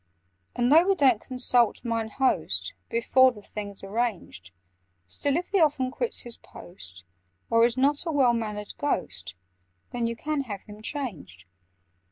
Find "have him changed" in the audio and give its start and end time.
10.45-11.45